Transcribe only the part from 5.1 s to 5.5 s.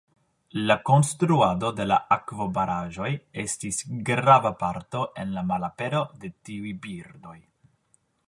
en la